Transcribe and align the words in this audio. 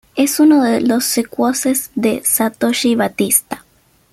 Es 0.15 0.39
uno 0.39 0.63
de 0.63 0.81
los 0.81 1.05
secuaces 1.05 1.91
de 1.93 2.23
Satoshi 2.25 2.95
Batista. 2.95 3.63